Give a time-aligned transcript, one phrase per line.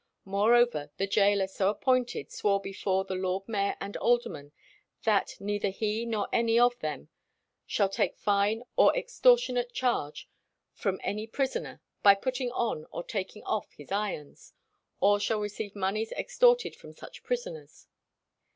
[0.25, 4.51] Moreover, the gaoler so appointed swore before the lord mayor and aldermen
[5.03, 7.09] that "neither he nor any of them
[7.67, 10.27] shall take fine or extortionate charge
[10.73, 14.53] from any prisoner by putting on or taking off his irons,
[14.99, 17.87] or shall receive moneys extorted from such prisoners."